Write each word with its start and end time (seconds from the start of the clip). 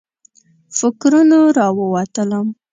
فکرونو 0.77 1.39
راووتلم. 1.57 2.47